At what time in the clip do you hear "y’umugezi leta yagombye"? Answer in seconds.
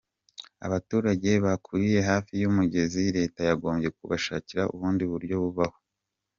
2.41-3.89